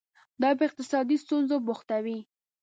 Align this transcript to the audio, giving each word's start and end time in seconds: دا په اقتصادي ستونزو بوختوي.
دا 0.41 0.49
په 0.57 0.63
اقتصادي 0.69 1.17
ستونزو 1.23 1.55
بوختوي. 1.65 2.19